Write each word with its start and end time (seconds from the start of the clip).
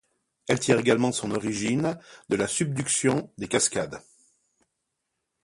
Elle 0.47 0.57
tire 0.59 0.79
également 0.79 1.11
son 1.11 1.29
origine 1.29 1.99
de 2.29 2.35
la 2.35 2.47
subduction 2.47 3.31
des 3.37 3.47
Cascades. 3.47 4.01